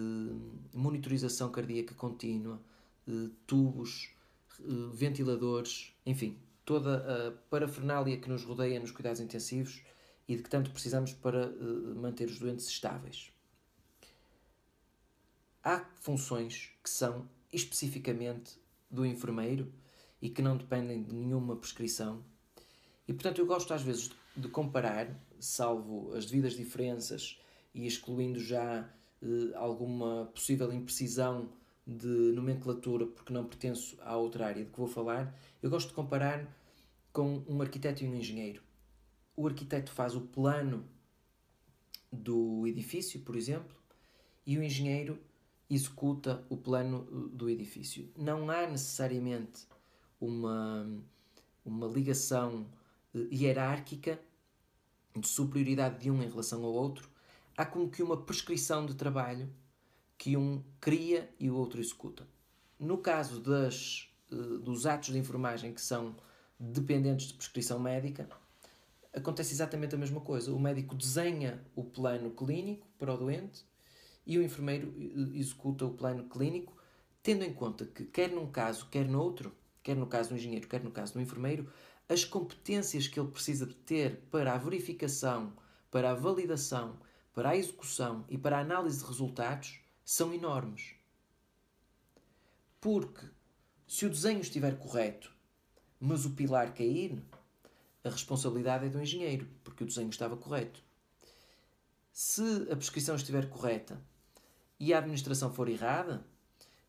monitorização 0.73 1.49
cardíaca 1.49 1.95
contínua, 1.95 2.61
eh, 3.07 3.29
tubos, 3.47 4.13
eh, 4.59 4.63
ventiladores, 4.91 5.93
enfim, 6.05 6.37
toda 6.65 6.97
a 6.97 7.31
parafernália 7.49 8.17
que 8.17 8.29
nos 8.29 8.43
rodeia 8.43 8.77
nos 8.77 8.91
cuidados 8.91 9.21
intensivos 9.21 9.81
e 10.27 10.35
de 10.35 10.43
que 10.43 10.49
tanto 10.49 10.69
precisamos 10.71 11.13
para 11.13 11.49
manter 11.95 12.29
os 12.29 12.39
doentes 12.39 12.67
estáveis. 12.67 13.31
Há 15.63 15.85
funções 15.95 16.71
que 16.83 16.89
são 16.89 17.27
especificamente 17.51 18.59
do 18.89 19.05
enfermeiro 19.05 19.71
e 20.21 20.29
que 20.29 20.41
não 20.41 20.57
dependem 20.57 21.03
de 21.03 21.13
nenhuma 21.13 21.55
prescrição. 21.55 22.23
E 23.07 23.13
portanto 23.13 23.39
eu 23.39 23.45
gosto 23.45 23.73
às 23.73 23.81
vezes 23.81 24.11
de 24.35 24.47
comparar, 24.47 25.09
salvo 25.39 26.13
as 26.13 26.25
devidas 26.25 26.53
diferenças 26.53 27.39
e 27.73 27.85
excluindo 27.85 28.39
já 28.39 28.87
eh, 29.21 29.55
alguma 29.55 30.27
possível 30.33 30.71
imprecisão 30.71 31.49
de 31.85 32.07
nomenclatura, 32.07 33.05
porque 33.07 33.33
não 33.33 33.45
pertenço 33.45 33.97
à 34.01 34.15
outra 34.15 34.47
área 34.47 34.63
de 34.63 34.71
que 34.71 34.77
vou 34.77 34.87
falar, 34.87 35.35
eu 35.61 35.69
gosto 35.69 35.89
de 35.89 35.93
comparar 35.93 36.47
com 37.11 37.43
um 37.47 37.61
arquiteto 37.61 38.03
e 38.03 38.07
um 38.07 38.15
engenheiro. 38.15 38.61
O 39.35 39.47
arquiteto 39.47 39.91
faz 39.91 40.15
o 40.15 40.21
plano 40.21 40.85
do 42.11 42.67
edifício, 42.67 43.19
por 43.21 43.35
exemplo, 43.35 43.75
e 44.45 44.57
o 44.57 44.63
engenheiro 44.63 45.19
executa 45.69 46.45
o 46.49 46.57
plano 46.57 47.29
do 47.29 47.49
edifício. 47.49 48.09
Não 48.17 48.49
há 48.49 48.67
necessariamente 48.67 49.65
uma, 50.21 50.87
uma 51.65 51.87
ligação 51.87 52.67
hierárquica 53.13 54.19
de 55.15 55.27
superioridade 55.27 55.99
de 55.99 56.09
um 56.09 56.21
em 56.21 56.29
relação 56.29 56.63
ao 56.63 56.71
outro, 56.71 57.09
há 57.57 57.65
como 57.65 57.89
que 57.89 58.01
uma 58.01 58.15
prescrição 58.15 58.85
de 58.85 58.95
trabalho 58.95 59.49
que 60.17 60.37
um 60.37 60.63
cria 60.79 61.29
e 61.39 61.49
o 61.49 61.55
outro 61.55 61.81
executa. 61.81 62.25
No 62.79 62.97
caso 62.99 63.41
das, 63.41 64.07
dos 64.29 64.85
atos 64.85 65.11
de 65.11 65.17
enfermagem 65.17 65.73
que 65.73 65.81
são 65.81 66.15
dependentes 66.57 67.27
de 67.27 67.33
prescrição 67.33 67.79
médica, 67.79 68.29
acontece 69.13 69.53
exatamente 69.53 69.95
a 69.95 69.97
mesma 69.97 70.21
coisa. 70.21 70.53
O 70.53 70.59
médico 70.59 70.95
desenha 70.95 71.61
o 71.75 71.83
plano 71.83 72.31
clínico 72.31 72.87
para 72.97 73.13
o 73.13 73.17
doente 73.17 73.65
e 74.25 74.37
o 74.37 74.43
enfermeiro 74.43 74.93
executa 75.33 75.85
o 75.85 75.93
plano 75.93 76.29
clínico, 76.29 76.73
tendo 77.21 77.43
em 77.43 77.53
conta 77.53 77.85
que, 77.85 78.05
quer 78.05 78.29
num 78.29 78.49
caso, 78.49 78.87
quer 78.89 79.07
no 79.07 79.19
outro, 79.21 79.51
quer 79.83 79.95
no 79.95 80.07
caso 80.07 80.29
do 80.29 80.35
engenheiro, 80.35 80.67
quer 80.67 80.83
no 80.83 80.91
caso 80.91 81.13
do 81.13 81.21
enfermeiro, 81.21 81.71
as 82.07 82.25
competências 82.25 83.07
que 83.07 83.19
ele 83.19 83.31
precisa 83.31 83.65
de 83.65 83.73
ter 83.73 84.17
para 84.29 84.53
a 84.53 84.57
verificação, 84.57 85.53
para 85.89 86.11
a 86.11 86.15
validação, 86.15 86.99
para 87.33 87.49
a 87.49 87.57
execução 87.57 88.25
e 88.29 88.37
para 88.37 88.57
a 88.57 88.61
análise 88.61 88.99
de 88.99 89.05
resultados 89.05 89.79
são 90.03 90.33
enormes. 90.33 90.95
Porque 92.79 93.25
se 93.87 94.05
o 94.05 94.09
desenho 94.09 94.41
estiver 94.41 94.77
correto, 94.77 95.31
mas 95.99 96.25
o 96.25 96.31
pilar 96.31 96.73
cair, 96.73 97.23
a 98.03 98.09
responsabilidade 98.09 98.85
é 98.85 98.89
do 98.89 99.01
engenheiro, 99.01 99.47
porque 99.63 99.83
o 99.83 99.87
desenho 99.87 100.09
estava 100.09 100.35
correto. 100.35 100.83
Se 102.11 102.67
a 102.71 102.75
prescrição 102.75 103.15
estiver 103.15 103.49
correta 103.49 104.01
e 104.79 104.93
a 104.93 104.97
administração 104.97 105.53
for 105.53 105.69
errada, 105.69 106.25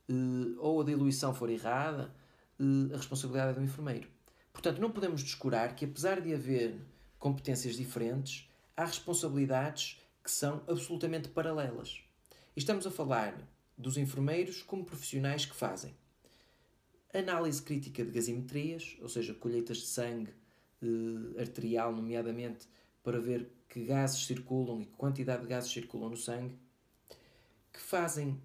eh, 0.09 0.13
ou 0.59 0.81
a 0.81 0.85
diluição 0.85 1.35
for 1.35 1.51
errada, 1.51 2.13
a 2.93 2.97
responsabilidade 2.97 3.51
é 3.51 3.55
do 3.55 3.65
enfermeiro. 3.65 4.09
Portanto, 4.53 4.81
não 4.81 4.91
podemos 4.91 5.23
descurar 5.23 5.75
que, 5.75 5.85
apesar 5.85 6.21
de 6.21 6.35
haver 6.35 6.77
competências 7.19 7.77
diferentes, 7.77 8.49
há 8.77 8.85
responsabilidades 8.85 10.01
que 10.23 10.31
são 10.31 10.63
absolutamente 10.69 11.29
paralelas. 11.29 12.03
Estamos 12.55 12.87
a 12.87 12.91
falar 12.91 13.37
dos 13.77 13.97
enfermeiros 13.97 14.63
como 14.63 14.85
profissionais 14.85 15.45
que 15.45 15.55
fazem 15.55 15.95
análise 17.13 17.63
crítica 17.63 18.05
de 18.05 18.11
gasometrias, 18.11 18.97
ou 19.01 19.09
seja, 19.09 19.35
colheitas 19.35 19.79
de 19.79 19.87
sangue 19.87 20.33
eh, 20.83 21.41
arterial, 21.41 21.93
nomeadamente 21.93 22.67
para 23.03 23.21
ver 23.21 23.51
que 23.69 23.85
gases 23.85 24.27
circulam 24.27 24.81
e 24.81 24.87
que 24.87 24.93
quantidade 24.93 25.43
de 25.43 25.49
gases 25.49 25.71
circulam 25.73 26.11
no 26.11 26.17
sangue, 26.17 26.57
que 27.73 27.81
fazem 27.81 28.41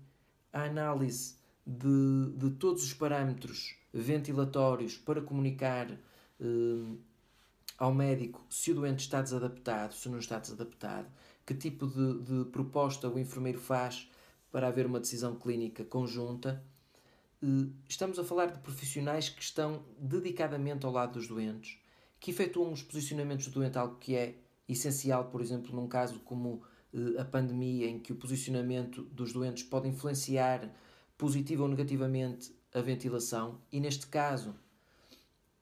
a 0.51 0.63
análise 0.63 1.35
de, 1.65 2.31
de 2.35 2.51
todos 2.51 2.83
os 2.83 2.93
parâmetros 2.93 3.75
ventilatórios 4.01 4.97
para 4.97 5.21
comunicar 5.21 5.91
eh, 6.39 6.97
ao 7.77 7.93
médico 7.93 8.45
se 8.49 8.71
o 8.71 8.75
doente 8.75 9.01
está 9.01 9.21
desadaptado, 9.21 9.93
se 9.93 10.09
não 10.09 10.19
está 10.19 10.39
desadaptado, 10.39 11.07
que 11.45 11.53
tipo 11.53 11.87
de, 11.87 12.19
de 12.21 12.49
proposta 12.51 13.07
o 13.07 13.19
enfermeiro 13.19 13.59
faz 13.59 14.09
para 14.51 14.67
haver 14.67 14.85
uma 14.85 14.99
decisão 14.99 15.35
clínica 15.35 15.83
conjunta. 15.85 16.63
Eh, 17.41 17.67
estamos 17.87 18.17
a 18.19 18.23
falar 18.23 18.47
de 18.47 18.59
profissionais 18.59 19.29
que 19.29 19.41
estão 19.41 19.83
dedicadamente 19.99 20.85
ao 20.85 20.91
lado 20.91 21.13
dos 21.13 21.27
doentes, 21.27 21.77
que 22.19 22.31
efetuam 22.31 22.71
os 22.71 22.81
posicionamentos 22.81 23.47
do 23.47 23.53
doente, 23.53 23.77
algo 23.77 23.97
que 23.97 24.15
é 24.15 24.35
essencial, 24.67 25.25
por 25.25 25.41
exemplo, 25.41 25.75
num 25.75 25.87
caso 25.87 26.19
como 26.21 26.61
eh, 26.93 27.19
a 27.19 27.25
pandemia, 27.25 27.87
em 27.87 27.99
que 27.99 28.11
o 28.11 28.15
posicionamento 28.15 29.03
dos 29.03 29.31
doentes 29.31 29.63
pode 29.63 29.87
influenciar 29.87 30.69
positiva 31.17 31.63
ou 31.63 31.69
negativamente 31.69 32.56
a 32.73 32.81
ventilação, 32.81 33.61
e 33.71 33.79
neste 33.79 34.07
caso 34.07 34.55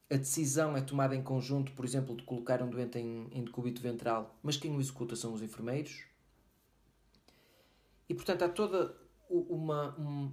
a 0.10 0.16
decisão 0.18 0.78
é 0.78 0.82
tomada 0.82 1.16
em 1.16 1.24
conjunto, 1.24 1.72
por 1.72 1.84
exemplo, 1.84 2.16
de 2.16 2.24
colocar 2.24 2.62
um 2.62 2.70
doente 2.70 3.00
em, 3.00 3.28
em 3.32 3.44
decúbito 3.44 3.82
ventral, 3.82 4.38
mas 4.44 4.56
quem 4.56 4.76
o 4.76 4.80
executa 4.80 5.16
são 5.16 5.34
os 5.34 5.42
enfermeiros. 5.42 6.04
E 8.08 8.14
portanto 8.14 8.44
há 8.44 8.50
toda 8.50 8.96
uma, 9.30 10.00
um, 10.00 10.32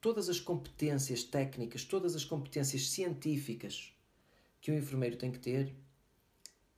todas 0.00 0.28
as 0.28 0.38
competências 0.38 1.24
técnicas, 1.24 1.84
todas 1.84 2.14
as 2.14 2.24
competências 2.24 2.90
científicas 2.90 3.92
que 4.60 4.70
o 4.70 4.74
enfermeiro 4.74 5.16
tem 5.16 5.32
que 5.32 5.38
ter 5.38 5.74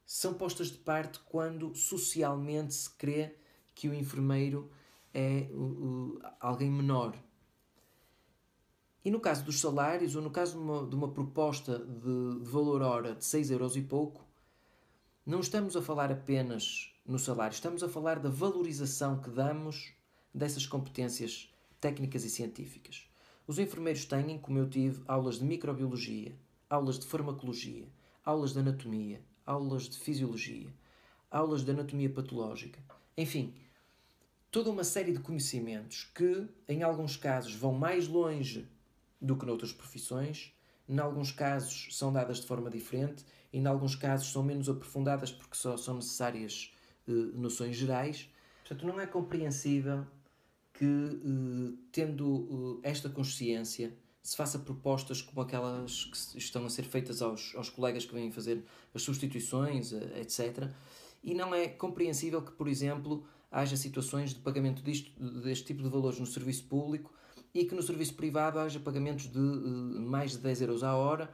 são 0.06 0.34
postas 0.34 0.70
de 0.70 0.78
parte 0.78 1.18
quando 1.20 1.74
socialmente 1.74 2.74
se 2.74 2.90
crê 2.90 3.36
que 3.74 3.88
o 3.88 3.94
enfermeiro 3.94 4.70
é 5.12 5.48
uh, 5.52 6.20
alguém 6.40 6.70
menor, 6.70 7.16
e 9.04 9.10
no 9.10 9.20
caso 9.20 9.44
dos 9.44 9.60
salários, 9.60 10.16
ou 10.16 10.22
no 10.22 10.30
caso 10.30 10.52
de 10.52 10.58
uma, 10.58 10.86
de 10.86 10.94
uma 10.94 11.08
proposta 11.08 11.78
de, 11.78 12.40
de, 12.42 12.50
valor 12.50 12.80
hora 12.80 13.14
de 13.14 13.24
6 13.24 13.50
euros 13.50 13.76
e 13.76 13.82
pouco, 13.82 14.24
não 15.26 15.40
estamos 15.40 15.76
a 15.76 15.82
falar 15.82 16.10
apenas 16.10 16.90
no 17.04 17.18
salário, 17.18 17.54
estamos 17.54 17.82
a 17.82 17.88
falar 17.88 18.18
da 18.18 18.30
valorização 18.30 19.20
que 19.20 19.28
damos 19.28 19.92
dessas 20.32 20.66
competências 20.66 21.52
técnicas 21.80 22.24
e 22.24 22.30
científicas. 22.30 23.06
Os 23.46 23.58
enfermeiros 23.58 24.06
têm, 24.06 24.38
como 24.38 24.58
eu 24.58 24.68
tive, 24.68 25.02
aulas 25.06 25.38
de 25.38 25.44
microbiologia, 25.44 26.34
aulas 26.68 26.98
de 26.98 27.04
farmacologia, 27.04 27.86
aulas 28.24 28.54
de 28.54 28.60
anatomia, 28.60 29.22
aulas 29.44 29.82
de 29.82 29.98
fisiologia, 29.98 30.72
aulas 31.30 31.62
de 31.62 31.70
anatomia 31.70 32.08
patológica, 32.08 32.82
enfim, 33.18 33.54
toda 34.50 34.70
uma 34.70 34.82
série 34.82 35.12
de 35.12 35.18
conhecimentos 35.18 36.04
que, 36.14 36.48
em 36.66 36.82
alguns 36.82 37.18
casos, 37.18 37.54
vão 37.54 37.74
mais 37.74 38.08
longe 38.08 38.66
do 39.24 39.36
que 39.36 39.46
noutras 39.46 39.72
profissões. 39.72 40.52
Em 40.88 40.98
alguns 40.98 41.32
casos 41.32 41.88
são 41.96 42.12
dadas 42.12 42.40
de 42.40 42.46
forma 42.46 42.70
diferente 42.70 43.24
e 43.52 43.58
em 43.58 43.66
alguns 43.66 43.94
casos 43.94 44.30
são 44.30 44.42
menos 44.42 44.68
aprofundadas 44.68 45.32
porque 45.32 45.56
só 45.56 45.76
são 45.76 45.96
necessárias 45.96 46.72
uh, 47.08 47.12
noções 47.12 47.76
gerais. 47.76 48.28
Portanto, 48.60 48.86
não 48.86 49.00
é 49.00 49.06
compreensível 49.06 50.06
que, 50.74 50.84
uh, 50.84 51.78
tendo 51.90 52.26
uh, 52.26 52.80
esta 52.82 53.08
consciência, 53.08 53.96
se 54.22 54.36
faça 54.36 54.58
propostas 54.58 55.22
como 55.22 55.40
aquelas 55.40 56.04
que 56.04 56.38
estão 56.38 56.64
a 56.64 56.70
ser 56.70 56.84
feitas 56.84 57.20
aos, 57.22 57.54
aos 57.54 57.68
colegas 57.68 58.04
que 58.04 58.14
vêm 58.14 58.30
fazer 58.30 58.64
as 58.94 59.02
substituições, 59.02 59.92
etc. 59.92 60.70
E 61.22 61.34
não 61.34 61.54
é 61.54 61.68
compreensível 61.68 62.40
que, 62.40 62.52
por 62.52 62.66
exemplo, 62.66 63.26
haja 63.50 63.76
situações 63.76 64.32
de 64.32 64.40
pagamento 64.40 64.82
disto, 64.82 65.10
deste 65.42 65.66
tipo 65.66 65.82
de 65.82 65.90
valores 65.90 66.18
no 66.18 66.26
serviço 66.26 66.64
público 66.64 67.12
e 67.54 67.64
que 67.64 67.74
no 67.74 67.82
serviço 67.82 68.14
privado 68.14 68.58
haja 68.58 68.80
pagamentos 68.80 69.30
de 69.30 69.38
uh, 69.38 70.00
mais 70.00 70.32
de 70.32 70.38
10 70.38 70.62
euros 70.62 70.82
à 70.82 70.96
hora, 70.96 71.32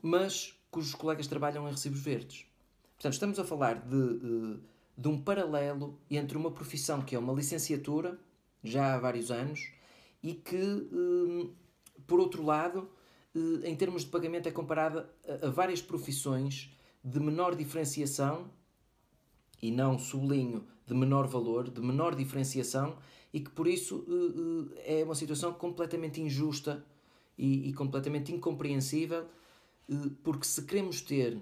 mas 0.00 0.58
cujos 0.70 0.94
colegas 0.94 1.26
trabalham 1.26 1.68
em 1.68 1.70
recibos 1.70 2.00
verdes. 2.00 2.46
Portanto, 2.96 3.12
estamos 3.12 3.38
a 3.38 3.44
falar 3.44 3.80
de, 3.80 3.94
uh, 3.94 4.60
de 4.96 5.08
um 5.08 5.20
paralelo 5.20 5.98
entre 6.10 6.38
uma 6.38 6.50
profissão 6.50 7.02
que 7.02 7.14
é 7.14 7.18
uma 7.18 7.34
licenciatura, 7.34 8.18
já 8.64 8.94
há 8.94 8.98
vários 8.98 9.30
anos, 9.30 9.70
e 10.22 10.32
que, 10.32 10.56
uh, 10.56 11.54
por 12.06 12.18
outro 12.18 12.42
lado, 12.42 12.88
em 13.64 13.74
termos 13.74 14.02
de 14.02 14.10
pagamento, 14.10 14.48
é 14.48 14.52
comparada 14.52 15.10
a, 15.26 15.46
a 15.46 15.50
várias 15.50 15.80
profissões 15.82 16.70
de 17.04 17.18
menor 17.18 17.54
diferenciação, 17.54 18.50
e 19.60 19.70
não 19.70 19.98
sublinho 19.98 20.66
de 20.86 20.94
menor 20.94 21.26
valor, 21.26 21.70
de 21.70 21.80
menor 21.80 22.14
diferenciação, 22.14 22.96
e 23.32 23.40
que 23.40 23.50
por 23.50 23.66
isso 23.66 24.04
eh, 24.08 24.82
eh, 24.84 25.00
é 25.00 25.04
uma 25.04 25.14
situação 25.14 25.52
completamente 25.54 26.20
injusta 26.20 26.84
e, 27.38 27.68
e 27.68 27.72
completamente 27.72 28.32
incompreensível, 28.32 29.26
eh, 29.88 29.94
porque 30.22 30.46
se 30.46 30.62
queremos 30.62 31.00
ter 31.00 31.40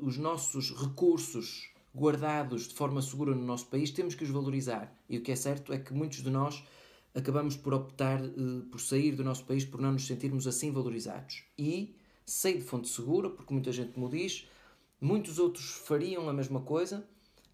os 0.00 0.16
nossos 0.16 0.70
recursos 0.70 1.70
guardados 1.94 2.68
de 2.68 2.74
forma 2.74 3.02
segura 3.02 3.34
no 3.34 3.44
nosso 3.44 3.66
país, 3.66 3.90
temos 3.90 4.14
que 4.14 4.22
os 4.22 4.30
valorizar. 4.30 4.96
E 5.08 5.18
o 5.18 5.22
que 5.22 5.32
é 5.32 5.36
certo 5.36 5.72
é 5.72 5.78
que 5.78 5.92
muitos 5.92 6.22
de 6.22 6.30
nós 6.30 6.62
acabamos 7.12 7.56
por 7.56 7.74
optar 7.74 8.20
por 8.70 8.80
sair 8.80 9.16
do 9.16 9.24
nosso 9.24 9.44
país 9.44 9.64
por 9.64 9.80
não 9.80 9.92
nos 9.92 10.06
sentirmos 10.06 10.46
assim 10.46 10.70
valorizados. 10.70 11.42
E 11.58 11.96
sei 12.24 12.58
de 12.58 12.62
fonte 12.62 12.88
segura, 12.88 13.28
porque 13.28 13.52
muita 13.52 13.72
gente 13.72 13.98
me 13.98 14.08
diz, 14.08 14.46
muitos 15.00 15.40
outros 15.40 15.72
fariam 15.84 16.28
a 16.28 16.32
mesma 16.32 16.60
coisa 16.60 17.04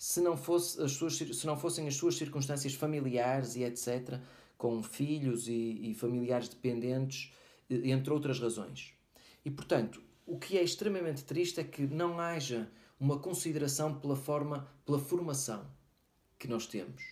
se 0.03 0.21
não, 0.21 0.37
fosse 0.37 0.83
as 0.83 0.91
suas, 0.91 1.17
se 1.17 1.47
não 1.47 1.57
fossem 1.57 1.87
as 1.87 1.95
suas 1.95 2.17
circunstâncias 2.17 2.75
familiares 2.75 3.55
e 3.55 3.63
etc., 3.63 4.19
com 4.59 4.83
filhos 4.83 5.47
e, 5.47 5.91
e 5.91 5.95
familiares 5.95 6.49
dependentes, 6.49 7.33
entre 7.71 8.13
outras 8.13 8.41
razões. 8.41 8.95
E, 9.45 9.51
portanto, 9.51 10.03
o 10.27 10.37
que 10.41 10.59
é 10.59 10.63
extremamente 10.65 11.23
triste 11.23 11.61
é 11.61 11.63
que 11.63 11.83
não 11.83 12.19
haja 12.19 12.69
uma 12.99 13.21
consideração 13.21 13.95
pela 13.95 14.17
forma, 14.17 14.69
pela 14.85 14.99
formação 14.99 15.65
que 16.37 16.49
nós 16.49 16.67
temos, 16.67 17.05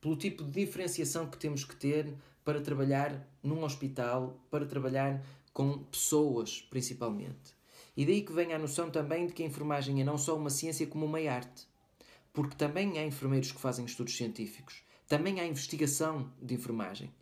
pelo 0.00 0.16
tipo 0.16 0.42
de 0.42 0.64
diferenciação 0.64 1.28
que 1.28 1.36
temos 1.36 1.62
que 1.62 1.76
ter 1.76 2.16
para 2.42 2.62
trabalhar 2.62 3.28
num 3.42 3.62
hospital, 3.64 4.42
para 4.50 4.64
trabalhar 4.64 5.22
com 5.52 5.84
pessoas, 5.84 6.62
principalmente. 6.62 7.54
E 7.94 8.06
daí 8.06 8.22
que 8.22 8.32
vem 8.32 8.54
a 8.54 8.58
noção 8.58 8.90
também 8.90 9.26
de 9.26 9.34
que 9.34 9.42
a 9.42 9.46
enfermagem 9.46 10.00
é 10.00 10.04
não 10.04 10.16
só 10.16 10.34
uma 10.38 10.48
ciência 10.48 10.86
como 10.86 11.04
uma 11.04 11.18
arte 11.18 11.68
porque 12.32 12.56
também 12.56 12.98
há 12.98 13.04
enfermeiros 13.04 13.52
que 13.52 13.60
fazem 13.60 13.84
estudos 13.84 14.16
científicos, 14.16 14.82
também 15.08 15.40
há 15.40 15.46
investigação 15.46 16.30
de 16.40 16.54
enfermagem. 16.54 17.12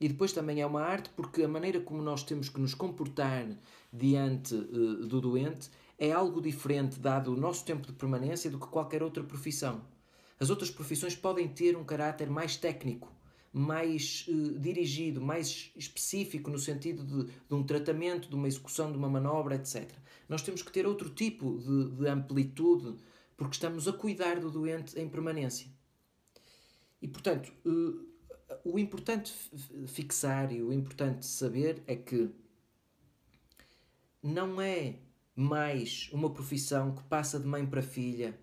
E 0.00 0.08
depois 0.08 0.32
também 0.32 0.60
é 0.60 0.66
uma 0.66 0.82
arte 0.82 1.10
porque 1.16 1.42
a 1.42 1.48
maneira 1.48 1.80
como 1.80 2.02
nós 2.02 2.22
temos 2.22 2.48
que 2.48 2.60
nos 2.60 2.74
comportar 2.74 3.46
diante 3.92 4.54
uh, 4.54 5.06
do 5.06 5.20
doente 5.20 5.70
é 5.98 6.12
algo 6.12 6.42
diferente, 6.42 6.98
dado 6.98 7.32
o 7.32 7.36
nosso 7.36 7.64
tempo 7.64 7.86
de 7.86 7.92
permanência, 7.92 8.50
do 8.50 8.58
que 8.58 8.66
qualquer 8.66 9.02
outra 9.02 9.22
profissão. 9.22 9.80
As 10.38 10.50
outras 10.50 10.70
profissões 10.70 11.14
podem 11.14 11.48
ter 11.48 11.76
um 11.76 11.84
caráter 11.84 12.28
mais 12.28 12.56
técnico, 12.56 13.10
mais 13.52 14.26
uh, 14.28 14.58
dirigido, 14.58 15.20
mais 15.20 15.70
específico 15.76 16.50
no 16.50 16.58
sentido 16.58 17.04
de, 17.04 17.32
de, 17.32 17.54
um 17.54 17.62
tratamento, 17.62 18.28
de 18.28 18.34
uma 18.34 18.48
execução 18.48 18.90
de 18.90 18.98
uma 18.98 19.08
manobra, 19.08 19.54
etc. 19.54 19.90
Nós 20.28 20.42
temos 20.42 20.62
que 20.62 20.72
ter 20.72 20.86
outro 20.86 21.08
tipo 21.08 21.58
de, 21.58 21.96
de 21.96 22.08
amplitude 22.08 22.96
porque 23.36 23.54
estamos 23.54 23.88
a 23.88 23.92
cuidar 23.92 24.40
do 24.40 24.50
doente 24.50 24.98
em 24.98 25.08
permanência. 25.08 25.68
E, 27.00 27.08
portanto, 27.08 27.52
uh, 27.66 28.14
o 28.64 28.78
importante 28.78 29.32
fixar 29.86 30.52
e 30.52 30.62
o 30.62 30.72
importante 30.72 31.26
saber 31.26 31.82
é 31.86 31.96
que 31.96 32.30
não 34.22 34.60
é 34.60 34.96
mais 35.36 36.08
uma 36.12 36.30
profissão 36.30 36.94
que 36.94 37.02
passa 37.04 37.38
de 37.38 37.46
mãe 37.46 37.66
para 37.66 37.82
filha 37.82 38.38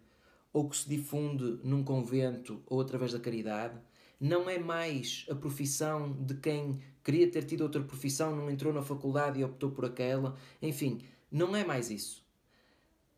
ou 0.54 0.70
que 0.70 0.78
se 0.78 0.90
difunde 0.90 1.60
num 1.64 1.84
convento 1.84 2.62
ou 2.66 2.82
através 2.82 3.14
da 3.14 3.20
caridade. 3.20 3.80
Não 4.20 4.50
é 4.50 4.60
mais 4.60 5.26
a 5.30 5.36
profissão 5.36 6.12
de 6.12 6.36
quem 6.36 6.80
queria 7.04 7.30
ter 7.32 7.44
tido 7.44 7.62
outra 7.62 7.82
profissão, 7.82 8.36
não 8.36 8.52
entrou 8.52 8.72
na 8.74 8.84
faculdade 8.84 9.40
e 9.40 9.44
optou 9.44 9.72
por 9.72 9.86
aquela. 9.86 10.38
Enfim, 10.62 11.02
não 11.32 11.56
é 11.56 11.64
mais 11.64 11.90
isso. 11.90 12.24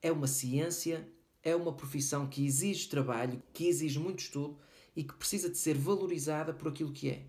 É 0.01 0.11
uma 0.11 0.27
ciência, 0.27 1.07
é 1.43 1.55
uma 1.55 1.73
profissão 1.73 2.27
que 2.27 2.45
exige 2.45 2.87
trabalho, 2.87 3.41
que 3.53 3.67
exige 3.67 3.99
muito 3.99 4.19
estudo 4.19 4.57
e 4.95 5.03
que 5.03 5.13
precisa 5.13 5.49
de 5.49 5.57
ser 5.57 5.75
valorizada 5.75 6.53
por 6.53 6.69
aquilo 6.69 6.91
que 6.91 7.09
é. 7.09 7.23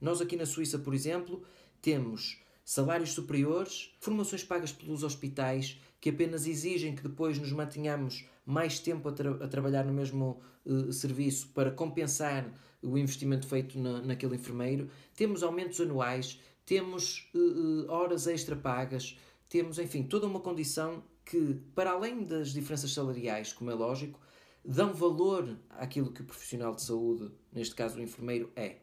Nós 0.00 0.20
aqui 0.20 0.36
na 0.36 0.46
Suíça, 0.46 0.78
por 0.78 0.94
exemplo, 0.94 1.42
temos 1.82 2.40
salários 2.64 3.12
superiores, 3.12 3.92
formações 4.00 4.44
pagas 4.44 4.72
pelos 4.72 5.02
hospitais 5.02 5.78
que 6.00 6.08
apenas 6.08 6.46
exigem 6.46 6.94
que 6.94 7.02
depois 7.02 7.38
nos 7.38 7.52
mantenhamos 7.52 8.24
mais 8.46 8.78
tempo 8.78 9.08
a, 9.08 9.12
tra 9.12 9.30
a 9.32 9.48
trabalhar 9.48 9.84
no 9.84 9.92
mesmo 9.92 10.40
uh, 10.64 10.92
serviço 10.92 11.48
para 11.48 11.70
compensar 11.70 12.50
o 12.82 12.96
investimento 12.96 13.46
feito 13.46 13.78
na, 13.78 14.00
naquele 14.00 14.36
enfermeiro. 14.36 14.88
Temos 15.14 15.42
aumentos 15.42 15.78
anuais, 15.80 16.40
temos 16.64 17.28
uh, 17.34 17.90
horas 17.90 18.26
extra 18.26 18.56
pagas, 18.56 19.18
temos, 19.48 19.78
enfim, 19.78 20.04
toda 20.04 20.26
uma 20.26 20.40
condição 20.40 21.02
que, 21.30 21.54
para 21.76 21.92
além 21.92 22.24
das 22.24 22.48
diferenças 22.48 22.92
salariais, 22.92 23.52
como 23.52 23.70
é 23.70 23.74
lógico, 23.74 24.18
dão 24.64 24.92
valor 24.92 25.56
àquilo 25.70 26.10
que 26.10 26.22
o 26.22 26.24
profissional 26.24 26.74
de 26.74 26.82
saúde, 26.82 27.30
neste 27.52 27.72
caso 27.72 27.98
o 27.98 28.02
enfermeiro, 28.02 28.50
é. 28.56 28.78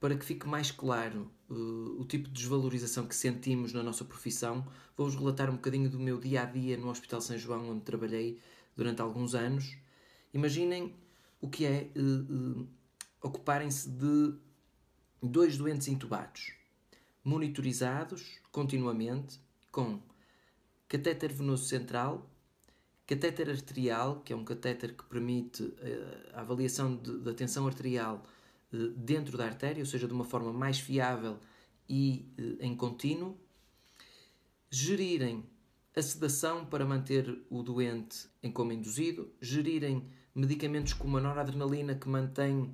Para 0.00 0.16
que 0.16 0.24
fique 0.24 0.48
mais 0.48 0.70
claro 0.70 1.30
uh, 1.50 2.00
o 2.00 2.04
tipo 2.06 2.26
de 2.28 2.32
desvalorização 2.32 3.06
que 3.06 3.14
sentimos 3.14 3.74
na 3.74 3.82
nossa 3.82 4.02
profissão, 4.02 4.66
vou-vos 4.96 5.14
relatar 5.14 5.50
um 5.50 5.56
bocadinho 5.56 5.90
do 5.90 6.00
meu 6.00 6.18
dia 6.18 6.42
a 6.42 6.44
dia 6.46 6.78
no 6.78 6.88
Hospital 6.88 7.20
São 7.20 7.36
João, 7.36 7.70
onde 7.70 7.84
trabalhei 7.84 8.40
durante 8.74 9.02
alguns 9.02 9.34
anos. 9.34 9.76
Imaginem 10.32 10.94
o 11.38 11.50
que 11.50 11.66
é 11.66 11.90
uh, 11.94 12.60
uh, 12.60 12.68
ocuparem-se 13.22 13.90
de 13.90 14.34
dois 15.22 15.58
doentes 15.58 15.86
intubados, 15.88 16.54
monitorizados 17.22 18.38
continuamente, 18.50 19.38
com 19.70 20.00
catéter 20.96 21.32
venoso 21.32 21.64
central 21.64 22.30
Catéter 23.06 23.50
arterial, 23.50 24.22
que 24.24 24.32
é 24.32 24.36
um 24.36 24.44
catéter 24.44 24.96
que 24.96 25.04
permite 25.04 25.62
uh, 25.62 25.76
a 26.32 26.40
avaliação 26.40 26.96
da 26.96 27.34
tensão 27.34 27.66
arterial 27.66 28.24
uh, 28.72 28.88
dentro 28.92 29.36
da 29.36 29.44
artéria, 29.44 29.82
ou 29.82 29.86
seja, 29.86 30.06
de 30.08 30.14
uma 30.14 30.24
forma 30.24 30.50
mais 30.54 30.80
fiável 30.80 31.38
e 31.86 32.26
uh, 32.38 32.64
em 32.64 32.74
contínuo. 32.74 33.36
Gerirem 34.70 35.44
a 35.94 36.00
sedação 36.00 36.64
para 36.64 36.86
manter 36.86 37.44
o 37.50 37.62
doente 37.62 38.26
em 38.42 38.50
coma 38.50 38.72
induzido, 38.72 39.30
gerirem 39.38 40.08
medicamentos 40.34 40.94
como 40.94 41.18
a 41.18 41.20
noradrenalina 41.20 41.94
que 41.94 42.08
mantém 42.08 42.72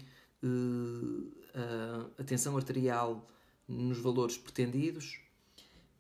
a 2.19 2.25
tensão 2.25 2.57
arterial 2.57 3.27
nos 3.69 3.99
valores 3.99 4.39
pretendidos, 4.39 5.21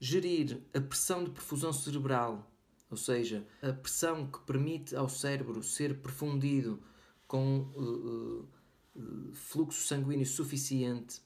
gerir 0.00 0.60
a 0.74 0.80
pressão 0.80 1.22
de 1.22 1.30
perfusão 1.30 1.72
cerebral 1.72 2.50
ou 2.90 2.96
seja, 2.96 3.46
a 3.62 3.72
pressão 3.72 4.26
que 4.26 4.40
permite 4.40 4.96
ao 4.96 5.08
cérebro 5.08 5.62
ser 5.62 6.02
perfundido 6.02 6.82
com 7.26 7.60
uh, 7.76 8.48
uh, 8.96 9.32
fluxo 9.32 9.86
sanguíneo 9.86 10.26
suficiente 10.26 11.22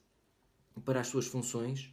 para 0.84 1.00
as 1.00 1.06
suas 1.06 1.26
funções, 1.26 1.90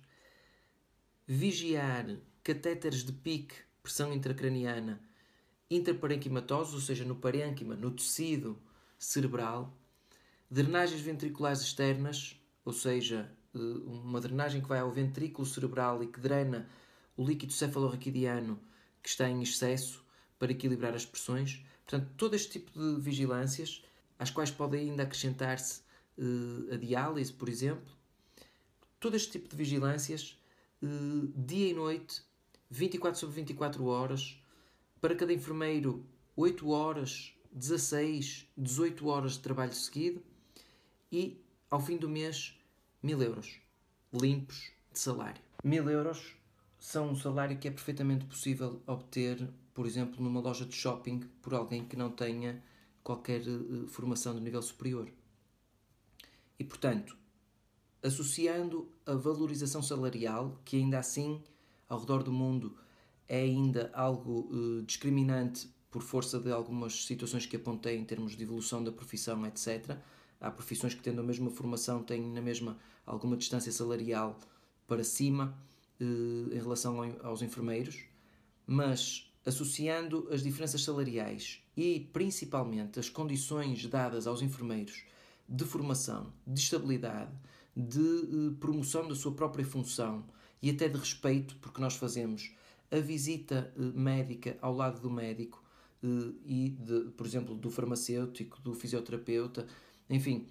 vigiar 1.26 2.17
catéteres 2.44 3.06
de 3.06 3.13
pique, 3.13 3.56
pressão 3.82 4.12
intracraniana, 4.12 5.02
intraparenquimatosos, 5.70 6.74
ou 6.74 6.82
seja, 6.82 7.06
no 7.06 7.15
parênquima, 7.15 7.74
no 7.74 7.91
tecido 7.91 8.62
cerebral, 9.00 9.74
drenagens 10.50 11.00
ventriculares 11.00 11.62
externas, 11.62 12.36
ou 12.65 12.74
seja, 12.74 13.32
uma 13.54 14.22
drenagem 14.22 14.62
que 14.62 14.68
vai 14.68 14.80
ao 14.80 14.92
ventrículo 14.92 15.46
cerebral 15.46 16.04
e 16.04 16.08
que 16.08 16.20
drena 16.20 16.70
o 17.18 17.26
líquido 17.26 17.54
cefalorraquidiano 17.54 18.60
que 19.02 19.10
está 19.10 19.30
em 19.30 19.42
excesso 19.42 20.04
para 20.40 20.52
equilibrar 20.52 20.94
as 20.94 21.06
pressões. 21.06 21.64
Portanto, 21.86 22.10
todo 22.18 22.36
este 22.36 22.60
tipo 22.60 22.72
de 22.72 23.02
vigilâncias, 23.02 23.84
às 24.18 24.30
quais 24.30 24.52
pode 24.52 24.78
ainda 24.78 25.04
acrescentar-se 25.04 25.82
uh, 26.18 26.74
a 26.74 26.78
diálise, 26.78 27.34
por 27.34 27.50
exemplo, 27.50 27.94
todo 29.00 29.16
este 29.16 29.32
tipo 29.32 29.50
de 29.50 29.56
vigilâncias, 29.56 30.40
uh, 30.82 31.28
dia 31.36 31.70
e 31.70 31.74
noite, 31.74 32.24
24 32.70 33.20
sobre 33.20 33.36
24 33.36 33.86
horas, 33.86 34.42
para 35.02 35.16
cada 35.16 35.34
enfermeiro 35.34 36.06
8 36.36 36.70
horas, 36.70 37.34
16, 37.52 38.48
18 38.58 39.08
horas 39.08 39.34
de 39.34 39.40
trabalho 39.40 39.74
seguido 39.74 40.24
e, 41.12 41.44
ao 41.70 41.82
fim 41.82 41.98
do 41.98 42.08
mês, 42.08 42.58
1000 43.02 43.22
euros 43.24 43.60
limpos 44.14 44.72
de 44.92 45.00
salário. 45.00 45.42
1000 45.64 45.90
euros 45.90 46.36
são 46.80 47.12
um 47.12 47.16
salário 47.16 47.58
que 47.58 47.68
é 47.68 47.72
perfeitamente 47.72 48.26
possível 48.26 48.82
obter, 48.86 49.48
por 49.74 49.86
exemplo, 49.86 50.24
numa 50.24 50.42
loja 50.42 50.66
de 50.66 50.76
shopping 50.76 51.22
por 51.42 51.54
alguém 51.54 51.86
que 51.86 51.96
não 51.96 52.10
tenha 52.12 52.62
qualquer 53.04 53.42
uh, 53.42 53.88
formação 53.88 54.34
de 54.34 54.42
nível 54.42 54.62
superior. 54.62 55.08
E, 56.60 56.64
portanto, 56.64 57.16
associando 58.04 58.88
a 59.06 59.14
valorização 59.14 59.82
salarial, 59.82 60.60
que 60.66 60.78
ainda 60.78 61.00
assim, 61.00 61.42
ao 61.88 62.00
redor 62.00 62.24
do 62.24 62.32
mundo, 62.32 62.76
é 63.28 63.42
ainda 63.42 63.92
algo 63.94 64.50
uh, 64.52 64.82
discriminante 64.84 65.70
por 65.90 66.02
força 66.02 66.40
de 66.40 66.52
algumas 66.52 67.06
situações 67.06 67.46
que 67.46 67.56
apontei 67.56 67.98
em 67.98 68.06
termos 68.06 68.36
de 68.36 68.44
evolução 68.44 68.84
da 68.84 68.92
profissão, 68.92 69.46
etc. 69.46 69.98
Há 70.41 70.49
profissões 70.49 70.95
que, 70.95 71.04
tendo 71.04 71.21
a 71.21 71.23
mesma 71.23 71.51
formação, 71.51 72.01
têm 72.01 72.21
na 72.32 72.41
mesma 72.41 72.77
alguma 73.06 73.38
distância 73.38 73.71
salarial 73.71 74.38
para 74.88 75.04
cima 75.04 75.56
eh, 75.99 76.56
em 76.56 76.60
relação 76.60 76.97
aos 77.23 77.43
enfermeiros, 77.43 78.04
mas 78.65 79.32
associando 79.45 80.27
as 80.32 80.41
diferenças 80.41 80.84
salariais 80.84 81.63
e 81.77 82.10
principalmente 82.12 82.99
as 82.99 83.08
condições 83.08 83.86
dadas 83.86 84.25
aos 84.25 84.41
enfermeiros 84.41 85.04
de 85.47 85.63
formação, 85.63 86.34
de 86.45 86.60
estabilidade, 86.60 87.32
de 87.77 87.99
eh, 87.99 88.56
promoção 88.60 89.08
da 89.08 89.13
sua 89.13 89.34
própria 89.34 89.63
função 89.63 90.25
e 90.60 90.71
até 90.71 90.89
de 90.89 90.97
respeito, 90.97 91.56
porque 91.58 91.80
nós 91.80 91.95
fazemos 91.95 92.51
a 92.89 92.97
visita 92.97 93.71
eh, 93.77 93.82
médica 93.93 94.58
ao 94.60 94.75
lado 94.75 94.99
do 94.99 95.10
médico 95.12 95.62
e, 96.04 96.75
de, 96.80 97.12
por 97.12 97.27
exemplo, 97.27 97.54
do 97.54 97.69
farmacêutico, 97.69 98.60
do 98.62 98.73
fisioterapeuta, 98.73 99.67
enfim, 100.12 100.47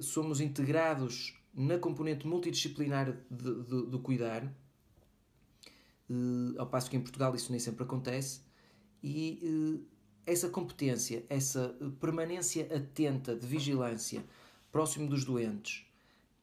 somos 0.00 0.40
integrados 0.40 1.34
na 1.54 1.78
componente 1.78 2.26
multidisciplinar 2.26 3.16
do 3.30 3.98
cuidar. 3.98 4.44
Uh, 6.10 6.58
ao 6.58 6.66
passo 6.66 6.90
que 6.90 6.96
em 6.96 7.00
Portugal 7.00 7.34
isso 7.34 7.50
nem 7.50 7.58
sempre 7.58 7.84
acontece, 7.84 8.42
e 9.02 9.40
uh, 9.42 9.86
essa 10.26 10.48
competência, 10.48 11.24
essa 11.28 11.74
permanência 12.00 12.68
atenta 12.74 13.34
de 13.34 13.46
vigilância 13.46 14.22
próximo 14.70 15.08
dos 15.08 15.24
doentes, 15.24 15.86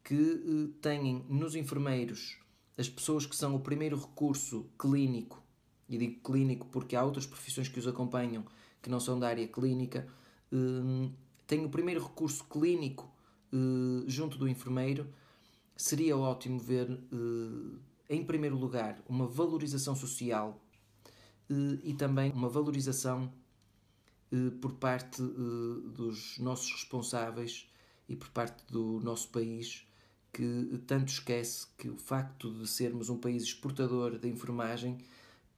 que 0.03 0.73
têm 0.81 1.23
nos 1.29 1.55
enfermeiros 1.55 2.39
as 2.77 2.89
pessoas 2.89 3.25
que 3.25 3.35
são 3.35 3.53
o 3.55 3.59
primeiro 3.59 3.99
recurso 3.99 4.65
clínico, 4.79 5.43
e 5.88 5.97
digo 5.97 6.19
clínico 6.21 6.65
porque 6.67 6.95
há 6.95 7.03
outras 7.03 7.27
profissões 7.27 7.67
que 7.67 7.77
os 7.77 7.88
acompanham 7.88 8.45
que 8.81 8.89
não 8.89 8.99
são 8.99 9.19
da 9.19 9.27
área 9.27 9.47
clínica, 9.47 10.07
têm 11.49 11.65
o 11.65 11.69
primeiro 11.69 12.01
recurso 12.01 12.45
clínico 12.45 13.12
uh, 13.51 14.03
junto 14.07 14.38
do 14.38 14.47
enfermeiro, 14.47 15.05
seria 15.75 16.15
ótimo 16.15 16.59
ver 16.59 16.89
uh, 16.89 17.79
em 18.09 18.23
primeiro 18.23 18.57
lugar, 18.57 18.99
uma 19.07 19.27
valorização 19.27 19.95
social 19.95 20.59
eh, 21.49 21.79
e 21.83 21.93
também 21.93 22.31
uma 22.31 22.49
valorização 22.49 23.31
eh, 24.31 24.49
por 24.59 24.73
parte 24.73 25.21
eh, 25.21 25.89
dos 25.91 26.39
nossos 26.39 26.71
responsáveis 26.71 27.69
e 28.07 28.15
por 28.15 28.29
parte 28.29 28.65
do 28.71 28.99
nosso 29.01 29.29
país 29.29 29.85
que 30.33 30.81
tanto 30.88 31.09
esquece 31.09 31.67
que 31.77 31.88
o 31.89 31.97
facto 31.97 32.51
de 32.51 32.67
sermos 32.67 33.09
um 33.09 33.17
país 33.17 33.43
exportador 33.43 34.17
de 34.17 34.27
enfermagem 34.27 34.97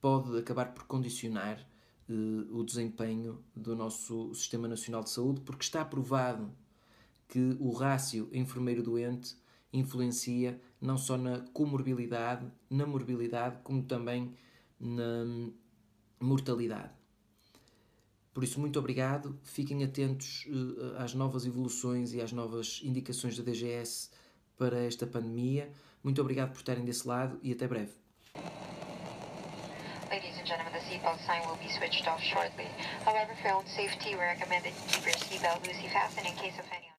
pode 0.02 0.38
acabar 0.38 0.74
por 0.74 0.84
condicionar 0.84 1.66
eh, 2.12 2.48
o 2.52 2.64
desempenho 2.64 3.40
do 3.56 3.74
nosso 3.76 4.34
Sistema 4.36 4.68
Nacional 4.68 5.02
de 5.04 5.10
Saúde, 5.10 5.40
porque 5.42 5.64
está 5.64 5.86
provado 5.86 6.52
que 7.30 7.56
o 7.60 7.72
rácio 7.72 8.30
enfermeiro-doente 8.34 9.38
influencia 9.72 10.60
não 10.82 10.98
só 10.98 11.18
na 11.18 11.40
comorbilidade, 11.54 12.46
na 12.70 12.86
morbilidade, 12.86 13.60
como 13.64 13.84
também 13.84 14.34
na 14.78 15.24
mortalidade. 16.20 16.92
Por 18.34 18.44
isso, 18.44 18.60
muito 18.60 18.78
obrigado. 18.78 19.40
Fiquem 19.44 19.84
atentos 19.84 20.46
uh, 20.48 20.98
às 20.98 21.14
novas 21.14 21.46
evoluções 21.46 22.14
e 22.14 22.20
às 22.20 22.34
novas 22.34 22.82
indicações 22.84 23.38
da 23.38 23.44
DGS 23.44 24.10
para 24.58 24.80
esta 24.80 25.08
pandemia. 25.08 25.72
Muito 26.04 26.20
obrigado 26.20 26.52
por 26.52 26.58
estarem 26.58 26.84
desse 26.84 27.08
lado 27.08 27.40
e 27.42 27.54
até 27.54 27.68
breve. 27.68 27.94
Ladies 30.12 30.36
and 30.38 30.46
gentlemen, 30.46 30.74
the 30.74 30.80
seatbelt 30.80 31.26
sign 31.26 31.48
will 31.48 31.56
be 31.56 31.70
switched 31.70 32.06
off 32.06 32.22
shortly. 32.22 32.68
However, 33.06 33.32
for 33.42 33.48
your 33.48 33.58
own 33.60 33.66
safety, 33.66 34.14
we 34.14 34.20
recommend 34.20 34.66
that 34.66 34.74
you 34.76 34.84
keep 34.92 35.06
your 35.06 35.16
seatbelt 35.16 35.66
loosely 35.66 35.88
fastened 35.88 36.28
in 36.28 36.34
case 36.34 36.60
of 36.60 36.66
any 36.76 36.91